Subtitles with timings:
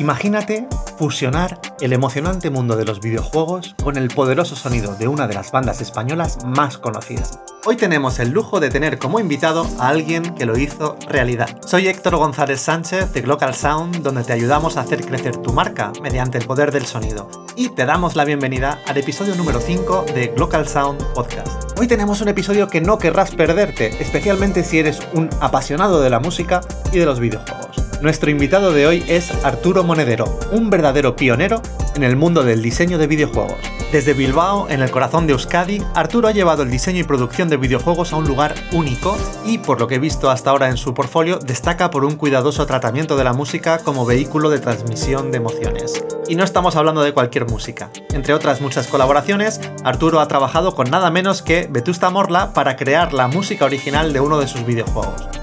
[0.00, 5.34] Imagínate fusionar el emocionante mundo de los videojuegos con el poderoso sonido de una de
[5.34, 7.38] las bandas españolas más conocidas.
[7.66, 11.54] Hoy tenemos el lujo de tener como invitado a alguien que lo hizo realidad.
[11.66, 15.92] Soy Héctor González Sánchez de Glocal Sound, donde te ayudamos a hacer crecer tu marca
[16.00, 17.28] mediante el poder del sonido.
[17.54, 21.78] Y te damos la bienvenida al episodio número 5 de Glocal Sound Podcast.
[21.78, 26.20] Hoy tenemos un episodio que no querrás perderte, especialmente si eres un apasionado de la
[26.20, 27.89] música y de los videojuegos.
[28.00, 31.60] Nuestro invitado de hoy es Arturo Monedero, un verdadero pionero
[31.94, 33.58] en el mundo del diseño de videojuegos.
[33.92, 37.58] Desde Bilbao, en el corazón de Euskadi, Arturo ha llevado el diseño y producción de
[37.58, 40.94] videojuegos a un lugar único y, por lo que he visto hasta ahora en su
[40.94, 46.02] portfolio, destaca por un cuidadoso tratamiento de la música como vehículo de transmisión de emociones.
[46.26, 47.90] Y no estamos hablando de cualquier música.
[48.14, 53.12] Entre otras muchas colaboraciones, Arturo ha trabajado con nada menos que Vetusta Morla para crear
[53.12, 55.39] la música original de uno de sus videojuegos.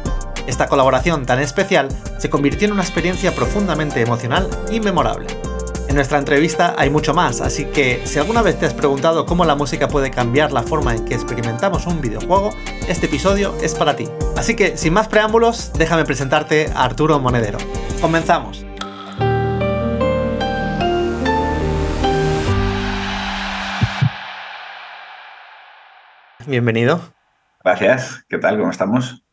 [0.47, 5.27] Esta colaboración tan especial se convirtió en una experiencia profundamente emocional y memorable.
[5.89, 9.43] En nuestra entrevista hay mucho más, así que si alguna vez te has preguntado cómo
[9.43, 12.51] la música puede cambiar la forma en que experimentamos un videojuego,
[12.87, 14.07] este episodio es para ti.
[14.37, 17.57] Así que, sin más preámbulos, déjame presentarte a Arturo Monedero.
[17.99, 18.65] Comenzamos.
[26.45, 27.01] Bienvenido.
[27.63, 28.57] Gracias, ¿qué tal?
[28.57, 29.26] ¿Cómo estamos?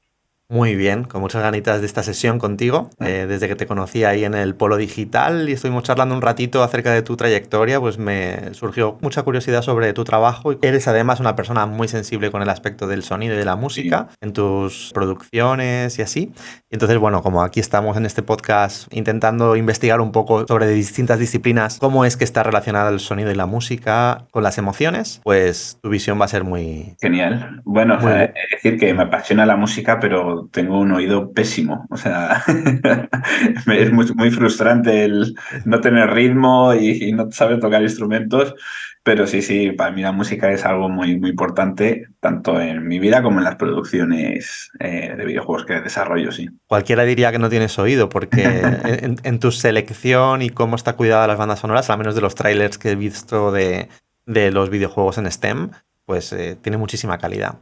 [0.51, 2.91] Muy bien, con muchas ganitas de esta sesión contigo.
[3.01, 6.63] Eh, desde que te conocí ahí en el Polo Digital y estuvimos charlando un ratito
[6.63, 10.53] acerca de tu trayectoria, pues me surgió mucha curiosidad sobre tu trabajo.
[10.53, 13.57] y Eres además una persona muy sensible con el aspecto del sonido y de la
[13.57, 16.33] música en tus producciones y así.
[16.71, 21.79] Entonces, bueno, como aquí estamos en este podcast intentando investigar un poco sobre distintas disciplinas,
[21.79, 25.89] cómo es que está relacionada el sonido y la música con las emociones, pues tu
[25.89, 26.97] visión va a ser muy...
[27.01, 27.63] Genial.
[27.65, 31.87] Bueno, es decir que me apasiona la música, pero tengo un oído pésimo.
[31.91, 32.43] O sea,
[33.67, 38.55] es muy, frustrante el no tener ritmo y, no saber tocar instrumentos.
[39.03, 42.99] Pero sí, sí, para mí la música es algo muy, muy importante, tanto en mi
[42.99, 46.49] vida como en las producciones eh, de videojuegos que desarrollo, sí.
[46.67, 48.45] Cualquiera diría que no tienes oído, porque
[49.23, 52.79] en, tu selección y cómo está cuidada las bandas sonoras, al menos de los trailers
[52.79, 53.89] que he visto de,
[54.25, 55.69] los videojuegos en STEM,
[56.07, 57.59] pues eh, tiene muchísima calidad.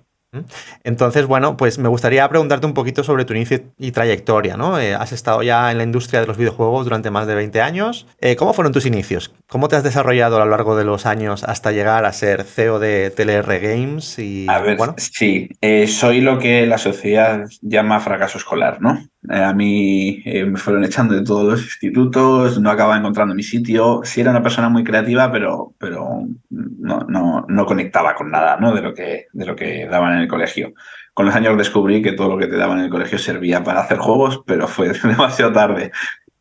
[0.83, 4.81] Entonces, bueno, pues me gustaría preguntarte un poquito sobre tu inicio y trayectoria, ¿no?
[4.81, 8.07] Eh, has estado ya en la industria de los videojuegos durante más de 20 años.
[8.19, 9.35] Eh, ¿Cómo fueron tus inicios?
[9.47, 12.79] ¿Cómo te has desarrollado a lo largo de los años hasta llegar a ser CEO
[12.79, 14.19] de TLR Games?
[14.19, 19.07] Y, a ver, sí, eh, soy lo que la sociedad llama fracaso escolar, ¿no?
[19.29, 24.01] A mí me fueron echando de todos los institutos, no acababa encontrando mi sitio.
[24.05, 28.75] Sí era una persona muy creativa, pero, pero no, no, no conectaba con nada, ¿no?
[28.75, 30.75] De lo que, de lo que daban en el colegio.
[31.15, 33.81] Con los años descubrí que todo lo que te daban en el colegio servía para
[33.81, 35.93] hacer juegos, pero fue demasiado tarde.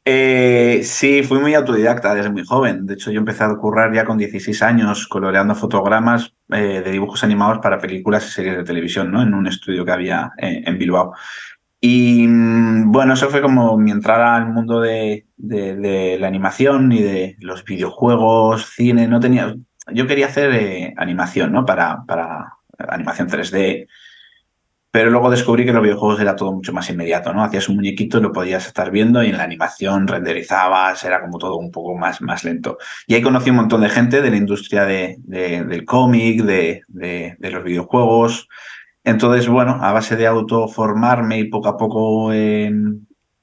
[0.03, 2.87] Eh, sí, fui muy autodidacta desde muy joven.
[2.87, 7.23] De hecho, yo empecé a currar ya con 16 años coloreando fotogramas eh, de dibujos
[7.23, 9.21] animados para películas y series de televisión, ¿no?
[9.21, 11.13] En un estudio que había eh, en Bilbao.
[11.81, 17.01] Y mm, bueno, eso fue como mi entrada al mundo de, de, la animación y
[17.01, 19.07] de los videojuegos, cine.
[19.07, 19.55] No tenía,
[19.91, 21.65] yo quería hacer animación, ¿no?
[21.65, 23.87] Para, para animación 3D.
[24.91, 27.43] Pero luego descubrí que los videojuegos era todo mucho más inmediato, ¿no?
[27.43, 31.37] Hacías un muñequito y lo podías estar viendo y en la animación renderizabas, era como
[31.37, 32.77] todo un poco más, más lento.
[33.07, 37.51] Y ahí conocí un montón de gente de la industria de, del cómic, de, de,
[37.51, 38.49] los videojuegos.
[39.03, 42.31] Entonces, bueno, a base de autoformarme y poco a poco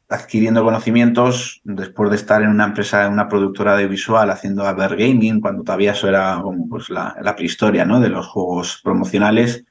[0.08, 5.40] adquiriendo conocimientos, después de estar en una empresa, en una productora de visual haciendo Gaming,
[5.40, 8.00] cuando todavía eso era pues, la, prehistoria ¿no?
[8.00, 9.64] de los juegos promocionales,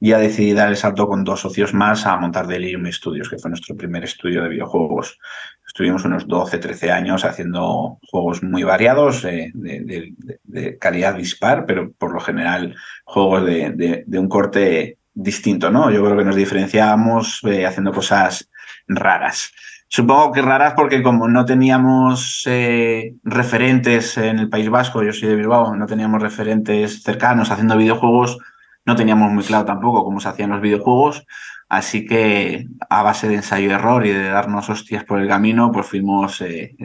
[0.00, 3.50] ya decidí dar el salto con dos socios más a montar Delirium Studios, que fue
[3.50, 5.18] nuestro primer estudio de videojuegos.
[5.66, 12.12] Estuvimos unos 12, 13 años haciendo juegos muy variados, eh, de, calidad dispar, pero por
[12.12, 12.74] lo general
[13.04, 15.90] juegos de, un corte distinto, ¿no?
[15.90, 18.48] Yo creo que nos diferenciábamos eh, haciendo cosas
[18.86, 19.52] raras.
[19.88, 25.30] Supongo que raras porque como no teníamos eh, referentes en el País Vasco, yo soy
[25.30, 28.38] de Bilbao, no teníamos referentes cercanos haciendo videojuegos,
[28.84, 31.26] no teníamos muy claro tampoco cómo se hacían los videojuegos,
[31.68, 35.72] así que a base de ensayo y error y de darnos hostias por el camino,
[35.72, 36.76] pues fuimos eh,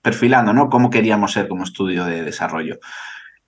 [0.00, 0.70] perfilando, ¿no?
[0.70, 2.78] Cómo queríamos ser como estudio de desarrollo.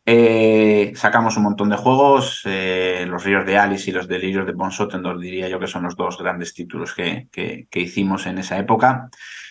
[0.07, 4.53] Eh, sacamos un montón de juegos, eh, los Ríos de Alice y los Delirios de
[4.53, 7.29] Bonsotendor, diría yo que son los dos grandes títulos que,
[7.75, 9.11] hicimos en esa época.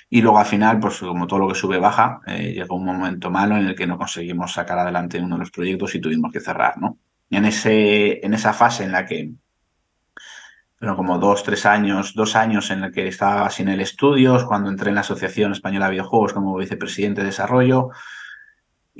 [0.10, 3.30] Y luego al final, pues como todo lo que sube baja, eh, llegó un momento
[3.30, 6.40] malo en el que no conseguimos sacar adelante uno de los proyectos y tuvimos que
[6.40, 6.98] cerrar, ¿no?
[7.30, 9.32] En, ese, en esa fase en la que
[10.96, 14.90] como dos, tres años, dos años en el que estaba sin el estudios, cuando entré
[14.90, 17.90] en la Asociación Española de Videojuegos como vicepresidente de desarrollo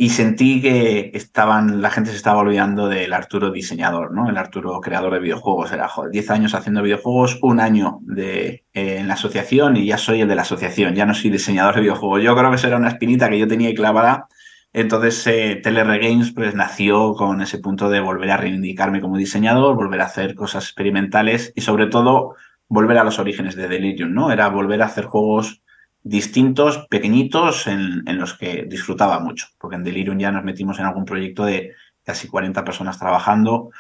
[0.02, 4.30] y sentí que estaban, la gente se estaba olvidando del Arturo diseñador, ¿no?
[4.30, 5.74] El Arturo creador de videojuegos.
[5.74, 9.98] Era, joder, 10 años haciendo videojuegos, un año de, eh, en la asociación y ya
[9.98, 12.24] soy el de la asociación, ya no soy diseñador de videojuegos.
[12.24, 14.30] Yo creo que eso era una espinita que yo tenía clavada.
[14.72, 20.00] Entonces, eh, Games pues, nació con ese punto de volver a reivindicarme como diseñador, volver
[20.00, 22.36] a hacer cosas experimentales y sobre todo
[22.70, 24.32] volver a los orígenes de Delirium, ¿no?
[24.32, 25.62] Era volver a hacer juegos
[26.04, 31.06] distintos, pequeñitos, en, los que disfrutaba mucho, porque en Delirium ya nos metimos en algún
[31.06, 31.74] proyecto de
[32.04, 33.72] casi 40 personas trabajando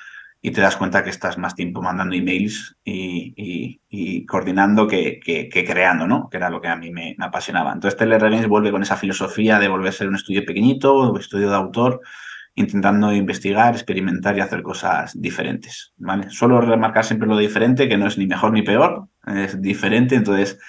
[0.41, 6.07] y te das cuenta que estás más tiempo mandando emails y, coordinando que, que, creando,
[6.07, 6.29] ¿no?
[6.29, 7.73] Que era lo que a mí me, apasionaba.
[7.73, 11.49] Entonces Games vuelve con esa filosofía de volver a ser un estudio pequeñito, un estudio
[11.49, 12.01] de autor,
[12.55, 16.29] intentando investigar, experimentar y hacer cosas diferentes, ¿vale?
[16.29, 20.59] Solo remarcar siempre lo diferente, que no es ni mejor ni peor, es diferente, entonces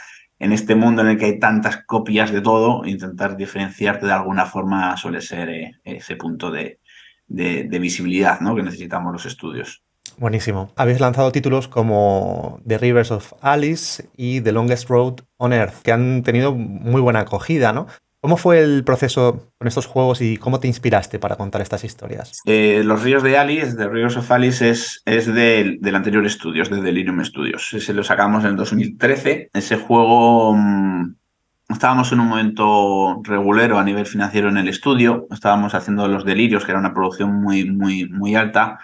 [0.41, 4.47] en este mundo en el que hay tantas copias de todo, intentar diferenciarte de alguna
[4.47, 6.81] forma suele ser eh, ese punto de,
[7.29, 8.57] visibilidad ¿no?
[8.57, 9.85] que necesitamos los estudios.
[10.17, 10.73] Buenísimo.
[10.77, 15.93] Habéis lanzado títulos como The Rivers of Alice y The Longest Road on Earth, que
[15.93, 17.87] han tenido muy buena acogida, ¿no?
[18.21, 22.43] ¿Cómo fue el proceso con estos juegos y cómo te inspiraste para contar estas historias?
[22.45, 26.69] Eh, los Ríos de Alice, The Rivers of Alice, es, es del, anterior estudio, es
[26.69, 27.73] de Delirium Studios.
[27.73, 29.51] Ese lo sacamos en el 2013.
[29.55, 31.15] Ese juego mm,
[31.71, 35.27] estábamos en un momento regulero a nivel financiero en el estudio.
[35.31, 38.81] Estábamos haciendo Los Delirios, que era una producción muy, muy, muy alta.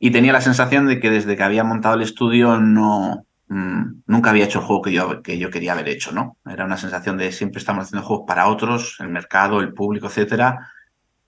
[0.00, 4.30] Y tenía la sensación de que desde que había montado el estudio no, Mm, nunca
[4.30, 6.36] había hecho el juego que yo, que yo quería haber hecho, ¿no?
[6.46, 10.72] Era una sensación de siempre estamos haciendo juegos para otros, el mercado, el público, etcétera.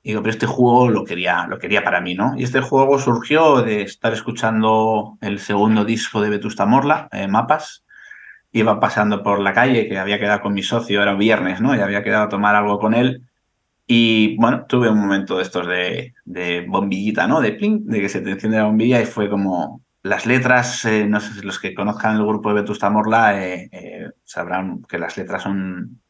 [0.03, 2.35] Y digo, pero este juego lo quería, lo quería para mí, ¿no?
[2.37, 7.85] Y este juego surgió de estar escuchando el segundo disco de Vetusta Morla, eh, Mapas.
[8.53, 11.77] Iba pasando por la calle, que había quedado con mi socio, era viernes, ¿no?
[11.77, 13.23] Y había quedado a tomar algo con él.
[13.87, 17.41] Y bueno, tuve un momento de estos de, bombillita, ¿no?
[17.41, 21.07] De pling, de que se te enciende la bombilla y fue como, las letras, eh,
[21.07, 24.99] no sé si los que conozcan el grupo de Vetusta Morla eh, eh, sabrán que
[24.99, 26.01] las letras son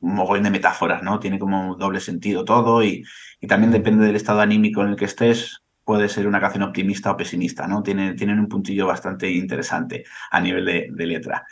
[0.00, 1.18] un mogollón de metáforas, ¿no?
[1.18, 3.04] Tiene como doble sentido todo y,
[3.40, 7.10] y, también depende del estado anímico en el que estés, puede ser una canción optimista
[7.10, 7.82] o pesimista, ¿no?
[7.82, 11.44] Tiene, tienen un puntillo bastante interesante a nivel de, letra.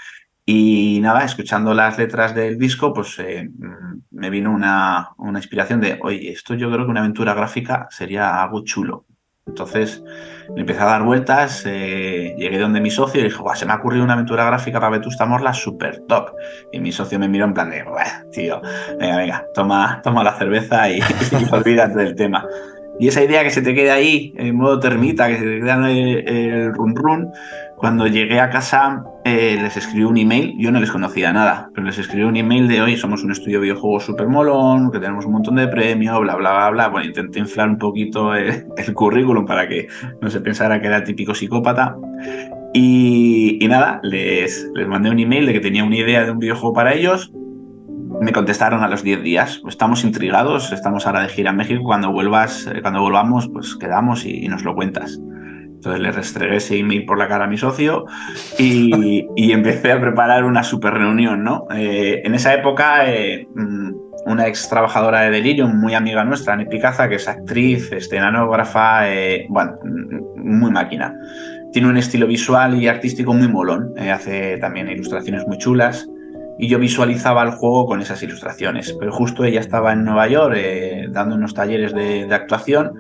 [0.45, 5.99] Y nada, escuchando las letras del disco, pues mm, me vino una, una inspiración de,
[6.03, 9.07] oye, esto yo creo que una aventura gráfica sería algo chulo.
[9.47, 10.05] Entonces
[10.55, 13.77] le empecé a dar vueltas, eh, llegué donde mi socio y dije, se me ha
[13.77, 16.31] ocurrido una aventura gráfica para Vetusta Morla súper top.
[16.71, 17.85] Y mi socio me miró en plan de,
[18.31, 18.61] tío,
[19.01, 21.01] venga, venga, toma, toma la cerveza y,
[21.51, 22.47] olvídate del tema.
[23.01, 25.91] Y esa idea que se te queda ahí, en modo termita, que se te queda
[25.91, 27.33] el run run,
[27.83, 31.85] cuando llegué a casa eh, les escribí un email, yo no les conocía nada, pero
[31.85, 35.27] les escribí un email de hoy somos un estudio de videojuegos súper molón, que tenemos
[35.27, 36.89] un montón de premios, bla, bla, bla, bla.
[36.91, 39.89] Bueno, intenté inflar un poquito el, currículum para que
[40.21, 41.97] no se pensara que era típico psicópata.
[42.73, 46.73] Y, nada, les, les mandé un email de que tenía una idea de un videojuego
[46.73, 47.33] para ellos.
[48.21, 49.61] Me contestaron a los 10 días.
[49.67, 51.83] Estamos intrigados, estamos ahora de gira en México.
[51.83, 55.19] Cuando vuelvas, eh, cuando volvamos, pues quedamos y nos lo cuentas.
[55.83, 58.05] Entonces le restregué ese email por la cara a mi socio
[58.57, 61.67] y, empecé a preparar una super reunión, ¿no?
[61.75, 63.91] Eh, en esa época, eh, mm,
[64.27, 69.47] una ex trabajadora de Delirium, muy amiga nuestra, Ani Picaza, que es actriz, estenanógrafa, eh,
[69.49, 71.17] bueno, mm, muy máquina.
[71.73, 76.07] Tiene un estilo visual y artístico muy molón, hace también ilustraciones muy chulas
[76.61, 78.95] y yo visualizaba el juego con esas ilustraciones.
[79.01, 80.57] Pero justo ella estaba en Nueva York
[81.11, 82.93] dando unos talleres de, actuación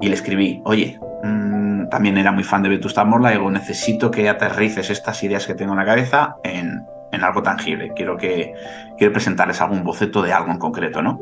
[0.00, 4.28] y le escribí, oye, mm, también era muy fan de Vetusta Morla digo, necesito que
[4.28, 6.86] aterrices estas ideas que tengo en la cabeza en,
[7.20, 7.90] algo tangible.
[7.96, 8.54] Quiero que
[8.96, 11.20] quiero presentarles algún boceto de algo en concreto, ¿no?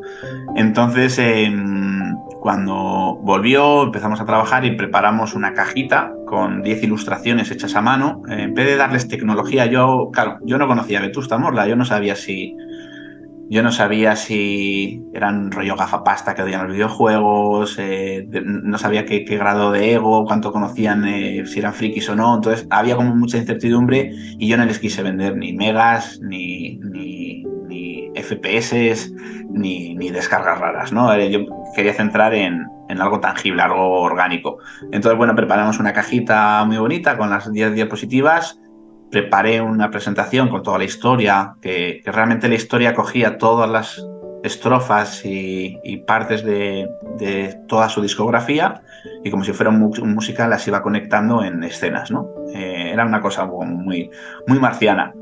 [0.55, 7.75] Entonces, em, cuando volvió, empezamos a trabajar y preparamos una cajita con 10 ilustraciones hechas
[7.75, 8.21] a mano.
[8.29, 12.15] en vez de darles tecnología, yo, claro, yo no conocía Vetusta Morla, yo no sabía
[12.15, 12.55] si
[13.49, 19.23] yo no sabía si eran rollo gafapasta que odian los videojuegos, eh, no sabía qué,
[19.23, 22.35] grado de ego, cuánto conocían, eh, si eran frikis o no.
[22.35, 27.45] Entonces había como mucha incertidumbre y yo no les quise vender ni megas, ni, ni,
[28.15, 29.13] FPS,
[29.49, 30.91] ni, ni, descargas raras.
[30.91, 31.13] ¿no?
[31.13, 34.57] Eh, yo quería centrar en, en algo tangible, algo orgánico.
[34.91, 38.59] Entonces, bueno, preparamos una cajita muy bonita con las 10 diapositivas
[39.11, 44.05] preparé una presentación con toda la historia, que, realmente la historia cogía todas las
[44.43, 46.87] estrofas y, partes de,
[47.67, 48.81] toda su discografía
[49.23, 52.29] y como si fuera un, musical las iba conectando en escenas, ¿no?
[52.53, 54.09] Eh, era una cosa muy,
[54.47, 55.13] muy marciana.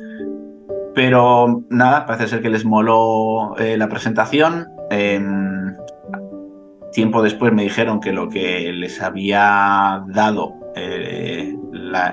[0.93, 4.67] Pero nada, parece ser que les moló eh, la presentación.
[4.89, 5.75] Em,
[6.93, 10.53] tiempo después me dijeron que lo que les había dado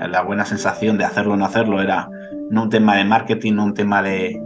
[0.09, 2.09] la, buena sensación de hacerlo o no hacerlo era
[2.51, 4.41] no un tema de marketing, no un tema de,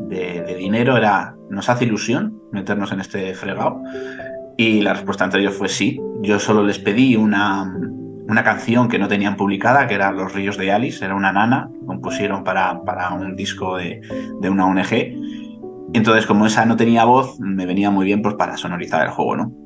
[0.59, 3.81] dinero, era nos hace ilusión meternos en este fregado.
[4.57, 6.01] Y la respuesta ellos fue sí.
[6.23, 7.63] Yo solo les pedí una,
[8.29, 11.69] una canción que no tenían publicada, que era Los Ríos de Alice, era una nana,
[11.87, 14.01] compusieron para, para un disco de,
[14.41, 15.13] de una ONG.
[15.93, 19.37] Entonces, como esa no tenía voz, me venía muy bien pues, para sonorizar el juego,
[19.37, 19.66] ¿no?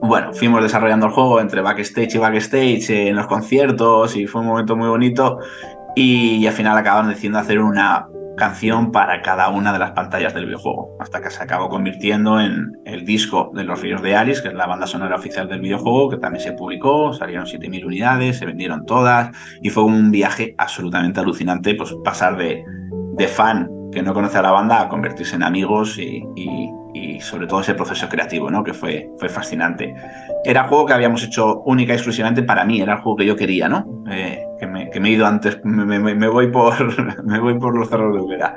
[0.00, 4.46] Bueno, fuimos desarrollando el juego entre backstage y backstage en los conciertos y fue un
[4.46, 5.38] momento muy bonito
[5.96, 10.46] y, al final acabaron decidiendo hacer una canción para cada una de las pantallas del
[10.46, 14.48] videojuego, hasta que se acabó convirtiendo en el disco de Los Ríos de Alice, que
[14.48, 18.46] es la banda sonora oficial del videojuego, que también se publicó, salieron 7.000 unidades, se
[18.46, 22.62] vendieron todas, y fue un viaje absolutamente alucinante, pues pasar de,
[23.14, 26.22] de fan que no conoce a la banda a convertirse en amigos y,
[27.20, 28.62] sobre todo ese proceso creativo, ¿no?
[28.62, 29.94] que fue, fue fascinante.
[30.44, 33.26] Era un juego que habíamos hecho única y exclusivamente para mí, era el juego que
[33.26, 33.84] yo quería, ¿no?
[34.10, 38.20] Eh, que, me, he ido antes, me, voy, por, me voy por los cerros de
[38.20, 38.56] Ubera.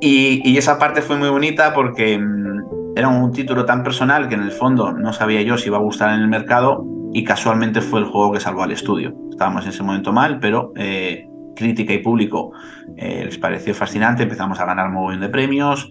[0.00, 4.42] Y, esa parte fue muy bonita porque mm, era un título tan personal que en
[4.42, 8.00] el fondo no sabía yo si iba a gustar en el mercado y casualmente fue
[8.00, 9.14] el juego que salvó al estudio.
[9.30, 12.52] Estábamos en ese momento mal, pero eh, crítica y público
[12.96, 15.88] eh, les pareció fascinante, empezamos a ganar un montón de premios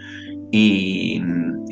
[0.51, 1.21] y,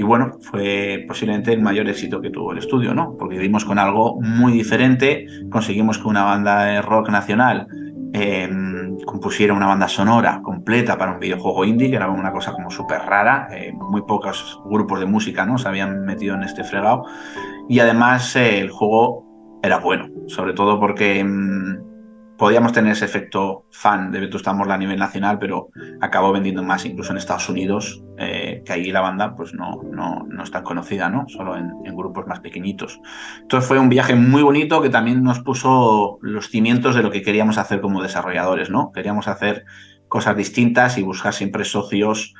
[0.04, 3.16] bueno, fue posiblemente el mayor éxito que tuvo el estudio, ¿no?
[3.18, 7.68] Porque dimos con algo muy diferente, conseguimos que una banda de rock nacional
[8.14, 12.70] em, compusiera una banda sonora completa para un videojuego indie, que era una cosa como
[12.70, 15.58] súper rara, eh, muy pocos grupos de música ¿no?
[15.58, 17.06] se habían metido en este fregado,
[17.68, 21.20] y además eh, el juego era bueno, sobre todo porque...
[21.20, 21.77] Em,
[22.38, 25.70] podíamos tener ese efecto fan de Vetusta Morla a nivel nacional, pero
[26.02, 30.26] acabó vendiendo más incluso en Estados Unidos, eh, que ahí la banda pues no, no,
[30.30, 31.26] no es tan conocida, ¿no?
[31.28, 33.00] Solo en, grupos más pequeñitos.
[33.42, 37.24] Entonces fue un viaje muy bonito que también nos puso los cimientos de lo que
[37.24, 38.92] queríamos hacer como desarrolladores, ¿no?
[38.92, 39.66] Queríamos hacer
[40.08, 42.36] cosas distintas y buscar siempre socios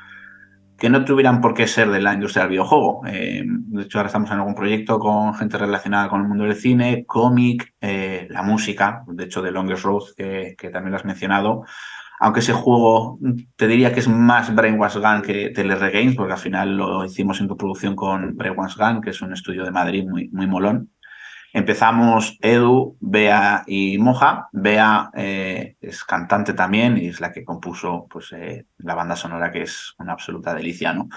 [0.78, 3.02] que no tuvieran por qué ser de la industria del videojuego.
[3.06, 6.54] Eh, de hecho, ahora estamos en algún proyecto con gente relacionada con el mundo del
[6.54, 11.64] cine, cómic, eh, la música, de hecho, de Longest Road, que, también lo has mencionado.
[12.20, 13.18] Aunque ese juego
[13.56, 17.48] te diría que es más Brainwash Gun que TLR porque al final lo hicimos en
[17.48, 20.90] coproducción con Brainwash Gun, que es un estudio de Madrid muy, muy molón.
[21.52, 24.48] Empezamos Edu, Bea y Moja.
[24.52, 29.50] Bea eh, es cantante también y es la que compuso pues, eh, la banda sonora,
[29.50, 31.08] que es una absoluta delicia, ¿no?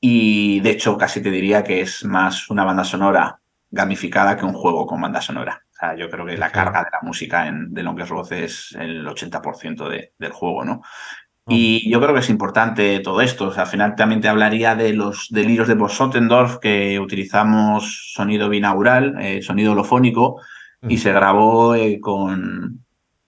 [0.00, 4.54] Y de hecho, casi te diría que es más una banda sonora gamificada que un
[4.54, 5.62] juego con banda sonora.
[5.70, 8.72] O sea, yo creo que la carga de la música en The Longest Road es
[8.78, 10.82] el 80% del juego, ¿no?
[11.48, 13.48] Y yo creo que es importante todo esto.
[13.48, 18.48] O sea, al final también te hablaría de los delirios de Bosotendorf, que utilizamos sonido
[18.48, 20.40] binaural, eh, sonido holofónico,
[20.88, 22.84] y se grabó eh, con,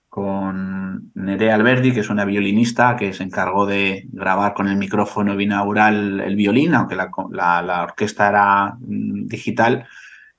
[0.07, 5.35] con Nerea Alberdi, que es una violinista que se encargó de grabar con el micrófono
[5.35, 7.09] binaural el violín, aunque la,
[7.61, 9.87] la orquesta era mm, digital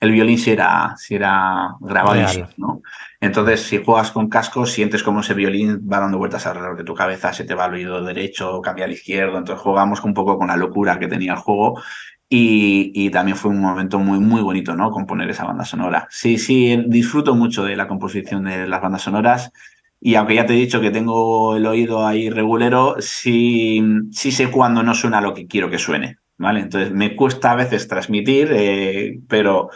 [0.02, 2.82] el violín si era, si era grabado, ¿no?
[3.22, 6.92] Entonces, si juegas con casco, sientes como ese violín va dando vueltas alrededor de tu
[6.92, 9.38] cabeza, se te va al oído derecho, cambia al izquierdo.
[9.38, 11.80] Entonces, jugamos un poco con la locura que tenía el juego.
[12.28, 14.90] Y, también fue un momento muy, muy bonito, ¿no?
[14.90, 16.08] Componer esa banda sonora.
[16.10, 19.52] Sí, sí, disfruto mucho de la composición de las bandas sonoras.
[20.00, 24.50] Y aunque ya te he dicho que tengo el oído ahí regulero, sí, sí sé
[24.50, 26.16] cuándo no suena lo que quiero que suene.
[26.38, 26.58] ¿Vale?
[26.58, 29.70] Entonces me cuesta a veces transmitir, eh, pero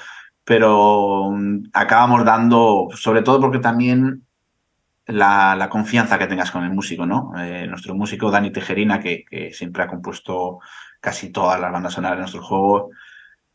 [0.46, 4.22] pero mm, acabamos dando, sobre todo porque también
[5.06, 7.32] la, confianza que tengas con el músico, ¿no?
[7.36, 10.60] Eh, nuestro músico Dani Tejerina, que, siempre ha compuesto
[11.00, 12.90] casi todas las bandas sonoras de nuestro juego,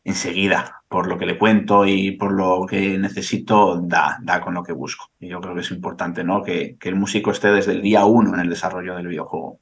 [0.04, 4.62] enseguida, por lo que le cuento y por lo que necesito, da, da con lo
[4.62, 5.10] que busco.
[5.18, 6.42] Y yo creo que es importante, ¿no?
[6.42, 9.60] Que, el músico esté desde el día uno en el desarrollo del videojuego.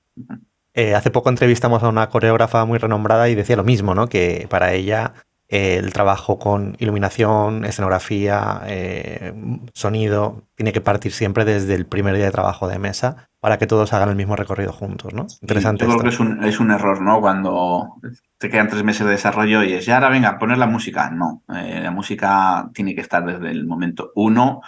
[0.74, 4.08] Eh, hace poco entrevistamos a una coreógrafa muy renombrada y decía lo mismo, ¿no?
[4.08, 5.14] Que para ella
[5.50, 9.34] el trabajo con iluminación, escenografía, eh,
[9.74, 13.66] sonido, tiene que partir siempre desde el primer día de trabajo de mesa para que
[13.66, 15.26] todos hagan el mismo recorrido juntos, ¿no?
[15.42, 15.84] Interesante.
[15.84, 17.20] yo creo que es un, es un, error, ¿no?
[17.20, 17.96] Cuando
[18.38, 21.10] te quedan tres meses de desarrollo y es, ya ahora venga, poner la música.
[21.10, 24.60] No, eh, la música tiene que estar desde el momento uno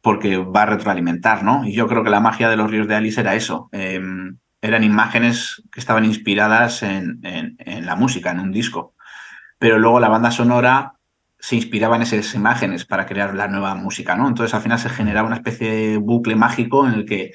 [0.00, 1.66] porque va a retroalimentar, ¿no?
[1.66, 3.68] Y yo creo que la magia de los ríos de Alice era eso.
[3.70, 8.94] Em, eran imágenes que estaban inspiradas en, en, en la música, en un disco.
[9.62, 10.94] Pero luego la banda sonora
[11.38, 14.26] se inspiraba en esas imágenes para crear la nueva música, ¿no?
[14.26, 17.30] Entonces al final se generaba una especie de bucle mágico en el que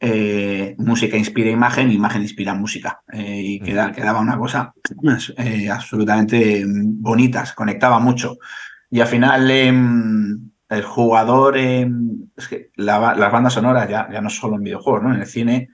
[0.00, 3.02] eh, música inspira imagen, imagen inspira música.
[3.12, 4.72] Eh, y quedaba una cosa
[5.36, 8.38] eh, absolutamente bonita, se conectaba mucho.
[8.88, 14.30] Y al final em, el jugador, em, es que las bandas sonoras ya, ya no
[14.30, 15.14] solo en videojuegos, ¿no?
[15.14, 15.68] En el cine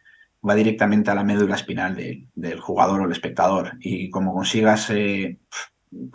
[0.47, 3.75] va directamente a la médula espinal del jugador o el espectador.
[3.79, 4.91] Y como consigas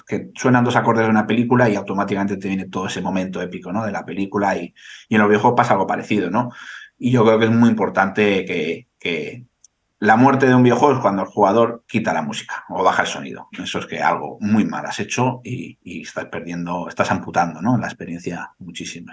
[0.07, 3.71] que suenan dos acordes de una película y automáticamente te viene todo ese momento épico
[3.71, 3.85] ¿no?
[3.85, 4.73] de la película y,
[5.07, 6.51] y en los videojuegos pasa algo parecido, ¿no?
[6.97, 9.45] Y yo creo que es muy importante que, que,
[10.01, 13.07] la muerte de un videojuego es cuando el jugador quita la música o baja el
[13.09, 13.49] sonido.
[13.51, 17.77] Eso es que algo muy mal has hecho y, y estás perdiendo, estás amputando ¿no?
[17.77, 19.11] la experiencia muchísimo.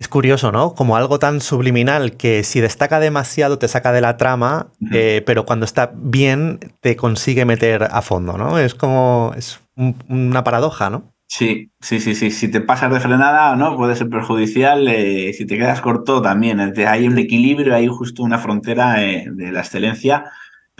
[0.00, 0.74] Es curioso, ¿no?
[0.74, 5.44] Como algo tan subliminal que si destaca demasiado te saca de la trama, eh, pero
[5.44, 8.58] cuando está bien te consigue meter a fondo, ¿no?
[8.58, 9.60] Es como, es
[10.08, 11.12] una paradoja, ¿no?
[11.26, 12.30] Sí, sí, sí, sí.
[12.30, 13.76] Si te pasas de frenada, ¿no?
[13.76, 14.88] Puede ser perjudicial.
[14.88, 16.60] Eh, si te quedas corto, también.
[16.88, 20.24] Hay un equilibrio, hay justo una frontera eh, de la excelencia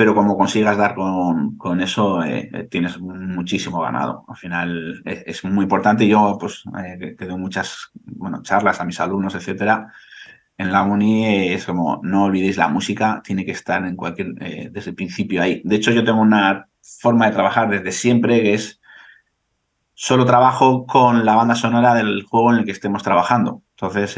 [0.01, 4.25] pero como consigas dar con, con eso, eh, eh, tienes muchísimo ganado.
[4.29, 6.09] Al final es, muy importante.
[6.09, 9.93] Yo, pues, eh, que doy muchas bueno, charlas a mis alumnos, etcétera.
[10.57, 14.35] En la uni es como, no olvidéis la música, tiene que estar en cualquier,
[14.71, 15.63] desde el principio ahí.
[15.65, 16.69] De hecho, yo tengo una
[17.01, 18.81] forma de trabajar desde siempre que es
[19.95, 23.63] solo trabajo con la banda sonora del juego en el que estemos trabajando.
[23.71, 24.13] Entonces,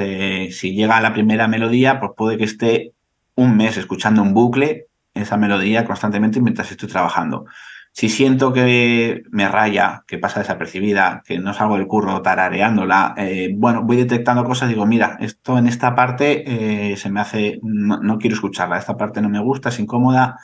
[0.56, 2.92] si llega la primera melodía, pues puede que esté
[3.36, 7.46] un mes escuchando un bucle esa melodía constantemente mientras estoy trabajando.
[7.94, 13.50] Si siento que me raya, que pasa desapercibida, que no salgo del curro tarareándola, eh,
[13.54, 18.18] bueno, voy detectando cosas, digo, mira, esto en esta parte eh, se me hace, no,
[18.18, 20.38] quiero escucharla, esta parte no me gusta, es incómoda,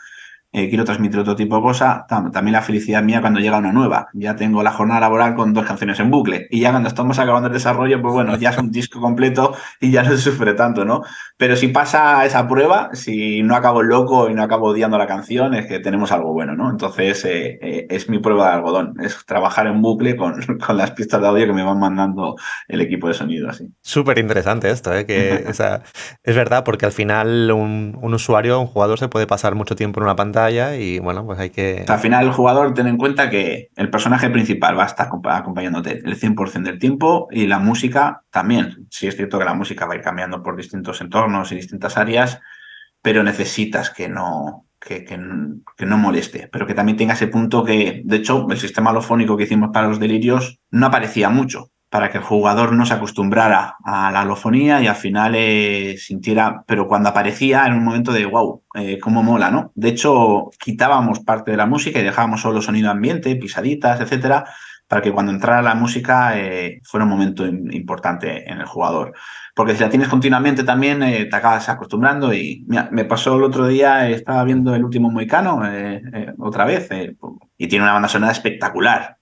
[0.51, 2.07] eh, quiero transmitir otro tipo de cosa.
[2.09, 4.09] También la felicidad mía cuando llega una nueva.
[4.15, 6.47] Ya tengo la jornada laboral con dos canciones en bucle.
[6.51, 9.91] Y ya cuando estamos acabando el desarrollo, pues bueno, ya es un disco completo y
[9.91, 11.03] ya no se sufre tanto, ¿no?
[11.37, 15.55] Pero si pasa esa prueba, si no acabo loco y no acabo odiando la canción,
[15.55, 16.71] es que tenemos algo bueno, ¿no?
[16.71, 18.95] Entonces, eh, eh, es mi prueba de algodón.
[19.03, 22.37] Es trabajar en bucle con, con, las pistas de audio que me van mandando
[22.69, 23.69] el equipo de sonido, así.
[23.83, 25.05] Súper interesante esto, ¿eh?
[25.05, 25.45] Que
[26.23, 30.01] es verdad, porque al final un, un usuario, un jugador, se puede pasar mucho tiempo
[30.01, 30.38] en una pantalla
[30.79, 31.85] y bueno, pues hay que...
[31.87, 36.03] Al final el jugador ten en cuenta que el personaje principal va a estar acompañándote
[36.05, 38.87] el 100% del tiempo y la música también.
[38.91, 41.97] Sí es cierto que la música va a ir cambiando por distintos entornos y distintas
[41.97, 42.41] áreas,
[43.03, 48.03] pero necesitas que no, que, que, no moleste, pero que también tenga ese punto que,
[48.05, 52.19] de hecho, el sistema alofónico que hicimos para los delirios no aparecía mucho para que
[52.19, 57.09] el jugador no se acostumbrara a la alofonía y al final eh, sintiera, pero cuando
[57.09, 59.73] aparecía en un momento de wow, eh, cómo mola, ¿no?
[59.75, 64.45] De hecho, quitábamos parte de la música y dejábamos solo sonido ambiente, pisaditas, etcétera,
[64.87, 69.15] para que cuando entrara la música eh, fuera un momento importante en el jugador.
[69.55, 73.67] Porque si la tienes continuamente también eh, te acabas acostumbrando y me pasó el otro
[73.67, 75.63] día, estaba viendo el último Moicano
[76.39, 76.89] otra vez
[77.59, 79.18] y tiene una banda sonora espectacular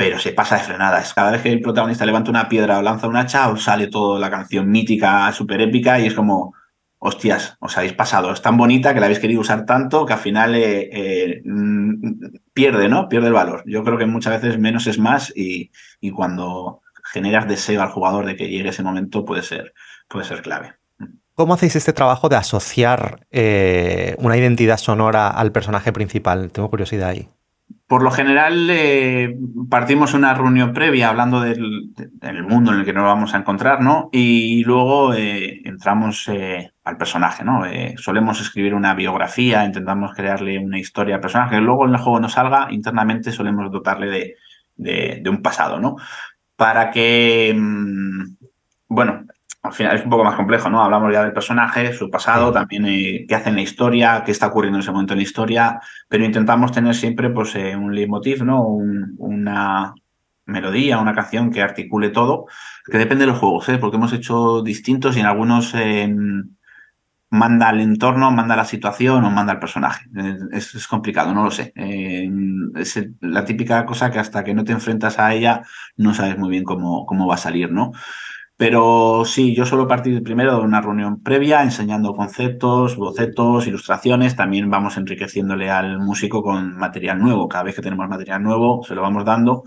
[0.00, 1.12] pero se pasa de frenadas.
[1.12, 4.18] Cada vez que el protagonista levanta una piedra o lanza un hacha, os sale toda
[4.18, 6.54] la canción mítica, súper épica, y es como,
[7.00, 8.32] hostias, os habéis pasado.
[8.32, 12.14] Es tan bonita que la habéis querido usar tanto que al final eh, eh, mm,
[12.54, 13.10] pierde, ¿no?
[13.10, 13.62] Pierde el valor.
[13.66, 15.70] Yo creo que muchas veces menos es más y,
[16.16, 16.80] cuando
[17.12, 19.74] generas deseo al jugador de que llegue ese momento puede ser,
[20.08, 20.76] puede ser clave.
[21.34, 26.50] ¿Cómo hacéis este trabajo de asociar eh, una identidad sonora al personaje principal?
[26.52, 27.28] Tengo curiosidad ahí.
[27.90, 29.36] Por lo general, eh,
[29.68, 31.92] partimos una reunión previa hablando del,
[32.48, 34.10] mundo en el que nos vamos a encontrar, ¿no?
[34.12, 37.64] Y luego eh, entramos eh, al personaje, ¿no?
[37.96, 42.28] solemos escribir una biografía, intentamos crearle una historia al personaje, luego en el juego no
[42.28, 44.36] salga, internamente solemos dotarle
[44.76, 45.96] de, de un pasado, ¿no?
[46.54, 48.36] Para que, mm,
[48.86, 49.24] bueno,
[49.62, 50.82] al final es un poco más complejo, ¿no?
[50.82, 54.46] Hablamos ya del personaje, su pasado, también eh, qué hace en la historia, qué está
[54.46, 58.42] ocurriendo en ese momento en la historia, pero intentamos tener siempre pues, eh, un leitmotiv,
[58.42, 58.64] ¿no?
[58.66, 59.94] una
[60.46, 62.46] melodía, una canción que articule todo,
[62.90, 63.78] que depende de los juegos, ¿eh?
[63.78, 66.56] Porque hemos hecho distintos y en algunos em,
[67.30, 70.06] manda al entorno, manda la situación o manda al personaje.
[70.52, 71.72] Es, es complicado, no lo sé.
[71.76, 75.62] Em, es la típica cosa que hasta que no te enfrentas a ella
[75.96, 77.92] no sabes muy bien cómo, cómo va a salir, ¿no?
[78.60, 84.36] Pero sí, yo suelo partir primero de una reunión previa, enseñando conceptos, bocetos, ilustraciones.
[84.36, 87.48] También vamos enriqueciéndole al músico con material nuevo.
[87.48, 89.64] Cada vez que tenemos material nuevo, se lo vamos dando.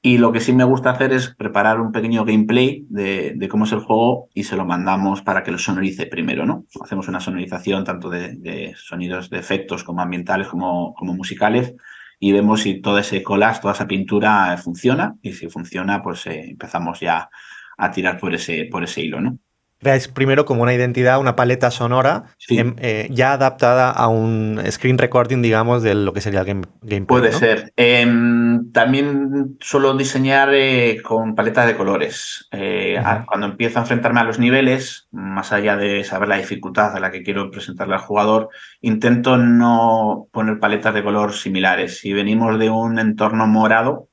[0.00, 3.72] Y lo que sí me gusta hacer es preparar un pequeño gameplay de, cómo es
[3.72, 6.64] el juego y se lo mandamos para que lo sonorice primero, ¿no?
[6.82, 11.74] Hacemos una sonorización tanto de, sonidos de efectos como ambientales como, como musicales
[12.18, 16.48] y vemos si todo ese collage, toda esa pintura funciona y si funciona, pues eh,
[16.48, 17.28] empezamos ya
[17.76, 19.38] a tirar por ese, por ese hilo, ¿no?
[19.82, 24.96] creáis primero como una identidad, una paleta sonora em, eh, ya adaptada a un screen
[24.96, 27.06] recording, digamos, de lo que sería el game, gameplay.
[27.06, 27.72] Puede ser.
[27.76, 32.48] Em, también suelo diseñar eh, con paleta de colores.
[32.52, 37.00] Eh, cuando empiezo a enfrentarme a los niveles, más allá de saber la dificultad a
[37.00, 41.98] la que quiero presentarle al jugador, intento no poner paletas de color similares.
[41.98, 44.08] Si venimos de un entorno morado,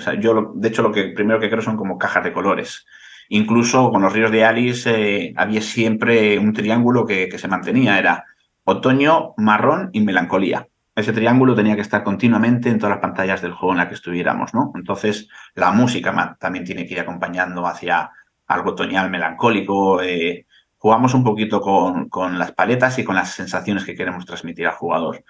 [0.00, 2.86] sea, yo de hecho lo que primero que creo son como cajas de colores.
[3.28, 8.26] Incluso con los ríos de Alice eh, había siempre un triángulo que, se mantenía, era
[8.64, 10.68] otoño, marrón y melancolía.
[10.94, 13.94] Ese triángulo tenía que estar continuamente en todas las pantallas del juego en la que
[13.94, 14.72] estuviéramos, ¿no?
[14.74, 18.10] Entonces, la música también tiene que ir acompañando hacia
[18.46, 20.02] algo otoñal, melancólico.
[20.02, 24.66] Eh, jugamos un poquito con, con, las paletas y con las sensaciones que queremos transmitir
[24.66, 25.24] al jugador.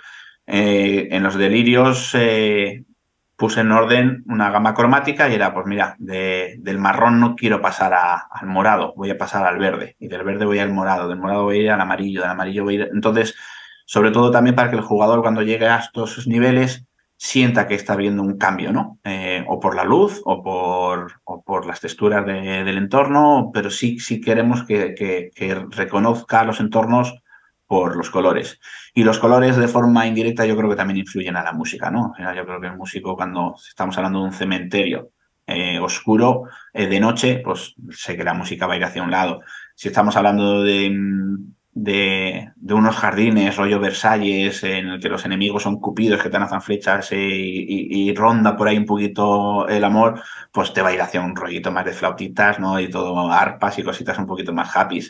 [0.45, 2.17] Eh, en los delirios
[3.43, 7.93] puse en orden una gama cromática y era, pues mira, del marrón no quiero pasar
[7.93, 11.43] al morado, voy a pasar al verde, y del verde voy al morado, del morado
[11.43, 12.91] voy a ir al amarillo, del amarillo voy a ir...
[12.95, 13.35] Entonces,
[13.85, 17.97] sobre todo también para que el jugador cuando llegue a estos niveles sienta que está
[17.97, 19.01] viendo un cambio, ¿no?
[19.03, 23.99] Eh, o por la luz o por, o por las texturas del entorno, pero sí,
[23.99, 27.22] sí queremos que, que reconozca los entornos
[27.73, 28.61] por los colores.
[28.93, 32.13] Y los colores de forma indirecta yo creo que también influyen a la música, ¿no?
[32.19, 35.13] Yo creo que el músico cuando estamos hablando de un cementerio
[35.47, 36.43] eh, oscuro
[36.75, 39.41] eh, de noche, pues sé que la música va a ir hacia un lado.
[39.75, 40.95] Si estamos hablando de,
[41.73, 46.61] de, unos jardines, rollo Versalles, en el que los enemigos son cupidos que te lanzan
[46.61, 50.21] flechas eh, y, y, ronda por ahí un poquito el amor,
[50.53, 52.79] pues te va a ir hacia un rollito más de flautitas, ¿no?
[52.79, 55.01] Y todo arpas y cositas un poquito más happy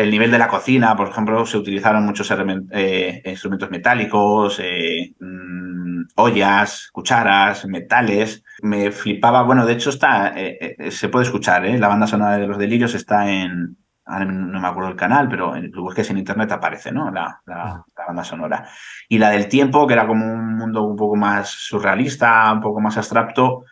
[0.00, 2.30] el nivel de la cocina, por ejemplo, se utilizaron muchos
[2.70, 8.42] eh, instrumentos metálicos, eh, mm, ollas, cucharas, metales.
[8.62, 12.58] Me flipaba, bueno, de hecho está, eh, se puede escuchar, la banda sonora de los
[12.58, 17.10] delirios está en, no me acuerdo el canal, pero en, busques en internet aparece, ¿no?
[17.10, 18.66] La, la, banda sonora.
[19.08, 22.80] Y la del tiempo, que era como un mundo un poco más surrealista, un poco
[22.80, 23.64] más abstracto,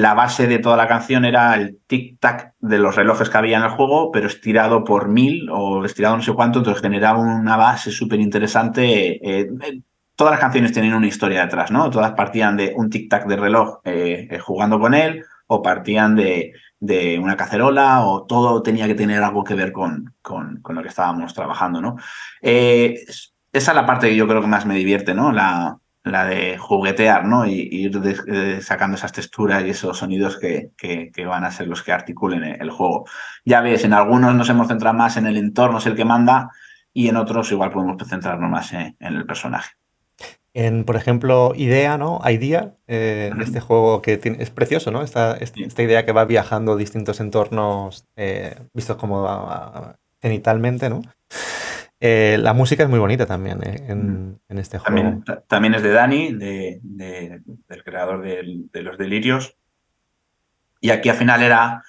[0.00, 3.64] la base de toda la canción era el tic-tac de los relojes que había en
[3.64, 7.90] el juego, pero estirado por mil o estirado no sé cuánto, entonces generaba una base
[7.90, 9.16] súper interesante.
[9.16, 9.80] Eh, eh,
[10.16, 11.90] todas las canciones tienen una historia detrás, ¿no?
[11.90, 17.18] Todas partían de un tic-tac de reloj eh, jugando con él, o partían de, de,
[17.18, 20.88] una cacerola, o todo tenía que tener algo que ver con, con, con lo que
[20.88, 21.96] estábamos trabajando, ¿no?
[22.40, 25.32] esa es la parte que yo creo que más me divierte, ¿no?
[25.32, 27.46] La, la de juguetear, ¿no?
[27.46, 31.82] Y, ir eh, sacando esas texturas y esos sonidos que, que, van a ser los
[31.82, 33.06] que articulen el juego.
[33.44, 36.50] Ya ves, en algunos nos hemos centrado más en el entorno, es el que manda,
[36.92, 39.72] y en otros igual podemos centrarnos más en, el personaje.
[40.52, 42.20] En, por ejemplo, Idea, ¿no?
[42.28, 45.02] Idea, eh, este juego que tiene, es precioso, ¿no?
[45.02, 49.28] Esta, esta, idea que va viajando distintos entornos eh, vistos como
[50.20, 51.02] genitalmente, ¿no?
[52.02, 55.22] Eh, la música es muy bonita también eh, en, este juego.
[55.46, 59.54] También, es de Dani, de, del creador de, Los Delirios.
[60.80, 61.82] Y aquí al final era.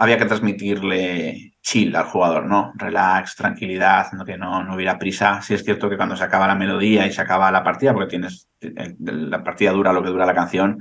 [0.00, 2.72] Había que transmitirle chill al jugador, ¿no?
[2.76, 5.42] Relax, tranquilidad, que no, no hubiera prisa.
[5.42, 8.10] Sí es cierto que cuando se acaba la melodía y se acaba la partida, porque
[8.10, 8.48] tienes.
[9.00, 10.78] La partida dura lo que dura la canción,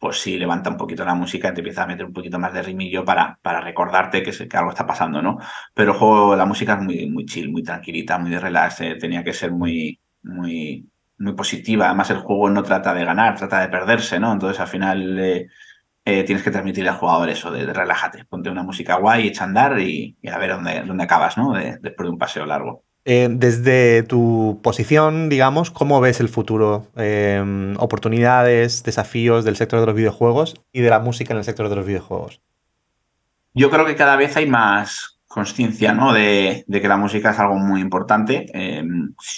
[0.00, 2.54] pues sí levanta un poquito la música y te empieza a meter un poquito más
[2.54, 5.38] de rimillo para, para recordarte que, que algo está pasando, ¿no?
[5.74, 8.96] Pero el juego, la música es muy, muy chill, muy tranquilita, muy de relax, eh,
[8.96, 11.86] tenía que ser muy, muy, muy positiva.
[11.86, 14.32] Además, el juego no trata de ganar, trata de perderse, ¿no?
[14.32, 15.48] Entonces, al final eh,
[16.04, 19.78] eh, tienes que transmitirle al jugador eso, de, relájate, ponte una música guay, echa andar
[19.80, 21.52] y, a ver dónde, dónde acabas, ¿no?
[21.52, 22.84] después de un paseo largo.
[23.04, 26.86] Eh, desde tu posición, digamos, ¿cómo ves el futuro?
[26.96, 31.68] Eh, oportunidades, desafíos del sector de los videojuegos y de la música en el sector
[31.68, 32.40] de los videojuegos.
[33.54, 36.12] Yo creo que cada vez hay más conciencia ¿no?
[36.12, 38.46] de, que la música es algo muy importante.
[38.52, 38.82] Eh,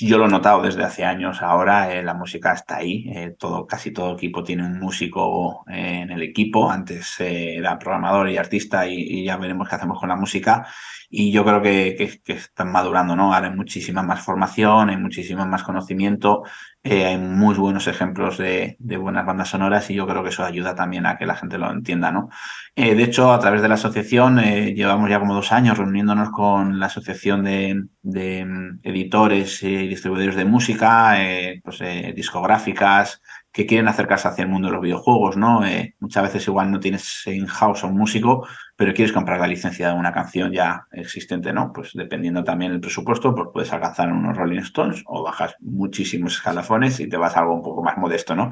[0.00, 1.42] yo lo he notado desde hace años.
[1.42, 3.12] Ahora la música está ahí.
[3.38, 6.70] todo, casi todo equipo tiene un músico en el equipo.
[6.70, 10.66] Antes era programador y artista y, y, ya veremos qué hacemos con la música
[11.14, 13.35] y yo creo que, que, están madurando, ¿no?
[13.35, 16.42] Ahora hay muchísima más formación, hay muchísimo más conocimiento,
[16.84, 20.44] eh, hay muy buenos ejemplos de, de, buenas bandas sonoras y yo creo que eso
[20.44, 22.28] ayuda también a que la gente lo entienda, ¿no?
[22.74, 26.30] Eh, de hecho, a través de la asociación eh, llevamos ya como dos años reuniéndonos
[26.30, 31.16] con la asociación de, de mm, editores y distribuidores de música,
[31.62, 31.78] pues
[32.16, 35.64] discográficas, que quieren acercarse hacia el mundo de los videojuegos, ¿no?
[35.64, 39.88] Eh, muchas veces igual no tienes in-house a un músico, pero quieres comprar la licencia
[39.88, 41.70] de una canción ya existente, ¿no?
[41.72, 46.98] Pues dependiendo también del presupuesto, pues puedes alcanzar unos Rolling Stones o bajas muchísimos escalafones
[47.00, 48.50] y te vas a algo un poco más modesto, ¿no?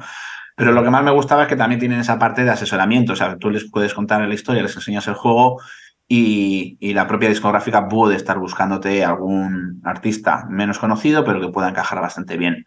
[0.55, 3.15] Pero lo que más me gustaba es que también tienen esa parte de asesoramiento, o
[3.15, 5.59] sea, tú les puedes contar la historia, les enseñas el juego
[6.07, 11.69] y, y, la propia discográfica puede estar buscándote algún artista menos conocido, pero que pueda
[11.69, 12.65] encajar bastante bien.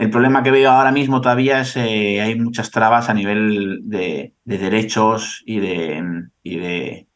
[0.00, 3.80] El problema que veo ahora mismo todavía es que eh, hay muchas trabas a nivel
[3.82, 6.02] de, derechos y de,
[6.42, 7.06] y de,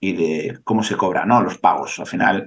[0.00, 1.42] y de cómo se cobra, ¿no?
[1.42, 1.98] Los pagos.
[1.98, 2.46] Al final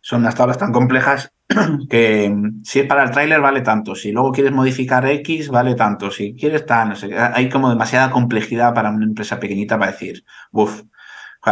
[0.00, 1.34] son unas tablas tan complejas
[1.90, 6.12] que si es para el tráiler vale tanto, si luego quieres modificar X vale tanto,
[6.12, 10.24] si quieres tal, no sé, hay como demasiada complejidad para una empresa pequeñita para decir,
[10.52, 10.82] uff,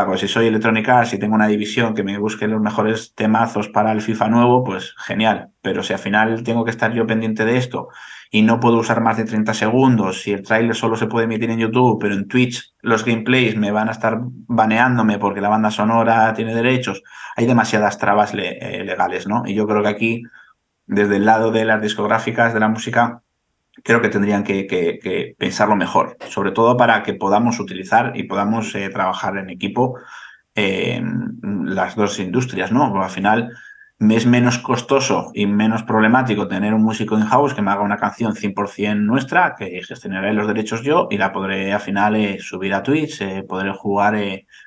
[0.05, 3.69] Pues si soy Electronic Arts y tengo una división que me busque los mejores temazos
[3.69, 5.53] para el FIFA nuevo, pues genial.
[5.63, 7.89] Pero si al final tengo que estar yo pendiente de esto
[8.31, 11.51] y no puedo usar más de 30 segundos, si el trailer solo se puede emitir
[11.51, 15.71] en YouTube, pero en Twitch los gameplays me van a estar baneándome porque la banda
[15.71, 17.03] sonora tiene derechos,
[17.37, 19.45] hay demasiadas trabas eh, legales, ¿no?
[19.47, 20.23] Y yo creo que aquí,
[20.87, 23.23] desde el lado de las discográficas de la música,
[23.87, 28.89] creo que tendrían que, pensarlo mejor, sobre todo para que podamos utilizar y podamos eh,
[28.89, 29.95] trabajar en equipo
[30.57, 32.91] en las dos industrias, ¿no?
[32.91, 33.53] Porque al final
[33.99, 37.97] me es menos costoso y menos problemático tener un músico in-house que me haga una
[37.97, 42.75] canción 100% nuestra, que gestionaré los derechos yo y la podré al final eh, subir
[42.75, 44.17] a Twitch, eh, podré jugar,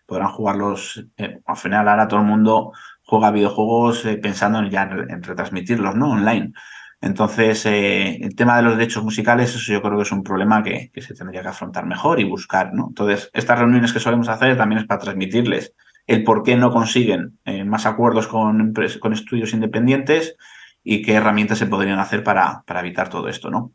[0.06, 1.06] podrán jugar los...
[1.46, 2.72] al final ahora todo el mundo
[3.04, 6.12] juega videojuegos pensando en ya en retransmitirlos, ¿no?
[6.12, 6.54] Online.
[7.02, 10.62] Entonces, eh, el tema de los derechos musicales, eso yo creo que es un problema
[10.62, 12.88] que, se tendría que afrontar mejor y buscar, ¿no?
[12.90, 15.74] Entonces, estas reuniones que solemos hacer también es para transmitirles
[16.08, 20.36] el por qué no consiguen eh, más acuerdos con, con estudios independientes
[20.84, 23.72] y qué herramientas se podrían hacer para, para evitar todo esto, ¿no?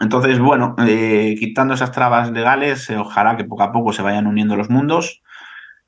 [0.00, 4.56] Entonces, bueno, eh, quitando esas trabas legales, ojalá que poco a poco se vayan uniendo
[4.56, 5.22] los mundos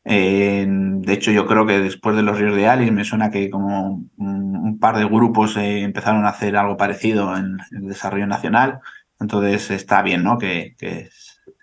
[0.09, 4.05] de hecho, yo creo que después de los ríos de Alice me suena que como
[4.17, 8.81] un, par de grupos eh, empezaron a hacer algo parecido en, el desarrollo nacional.
[9.21, 10.39] Entonces está bien ¿no?
[10.39, 10.77] que,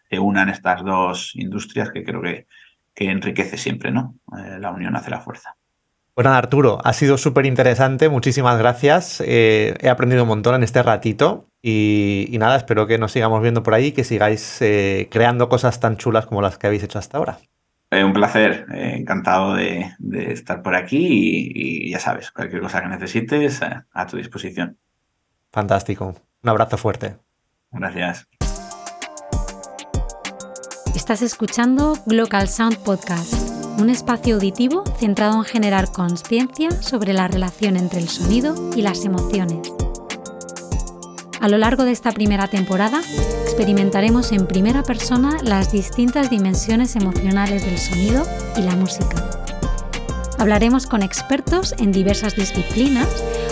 [0.10, 2.46] se unan estas dos industrias que creo que,
[2.94, 4.16] que enriquece siempre, ¿no?
[4.38, 5.56] Eh, la unión hace la fuerza.
[6.14, 9.24] Bueno, Arturo, ha sido súper interesante, muchísimas gracias.
[9.26, 13.64] Eh, he aprendido un montón en este ratito y, nada, espero que nos sigamos viendo
[13.64, 14.60] por ahí, que sigáis
[15.10, 17.40] creando cosas tan chulas como las que habéis hecho hasta ahora.
[17.96, 22.90] Eh, un placer, eh, encantado de, estar por aquí y, ya sabes, cualquier cosa que
[22.90, 24.78] necesites eh, a tu disposición.
[25.54, 26.14] Fantástico.
[26.44, 27.16] Un abrazo fuerte.
[27.72, 28.28] Gracias.
[30.94, 33.34] Estás escuchando Global Sound Podcast,
[33.80, 39.06] un espacio auditivo centrado en generar conciencia sobre la relación entre el sonido y las
[39.06, 39.75] emociones.
[41.42, 43.02] A lo largo de esta primera temporada
[43.44, 48.26] experimentaremos en primera persona las distintas dimensiones emocionales del sonido
[48.58, 49.30] y la música.
[50.38, 53.08] Hablaremos con expertos en diversas disciplinas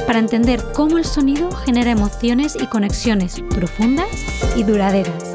[0.06, 4.08] para entender cómo el sonido genera emociones y conexiones profundas
[4.56, 5.34] y duraderas.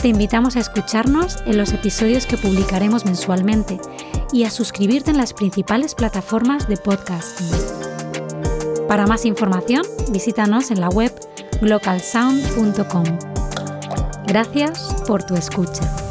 [0.00, 3.78] Te invitamos a escucharnos en los episodios que publicaremos mensualmente
[4.32, 7.77] y a suscribirte en las principales plataformas de podcasting.
[8.88, 11.12] Para más información, visítanos en la web
[11.60, 13.04] localsound.com.
[14.26, 16.07] Gracias por tu escucha.